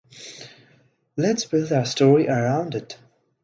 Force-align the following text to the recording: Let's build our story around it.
Let's 1.15 1.45
build 1.45 1.71
our 1.71 1.85
story 1.85 2.27
around 2.27 2.73
it. 2.73 2.97